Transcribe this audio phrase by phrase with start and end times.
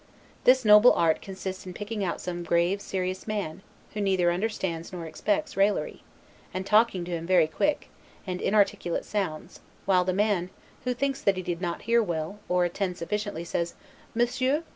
[0.45, 3.61] This noble art consists in picking out some grave, serious man,
[3.93, 6.01] who neither understands nor expects, raillery,
[6.55, 7.87] and talking to him very quick,
[8.25, 10.49] and inarticulate sounds; while the man,
[10.85, 13.75] who thinks that he did not hear well; or attend sufficiently, says,
[14.15, 14.63] 'Monsieur?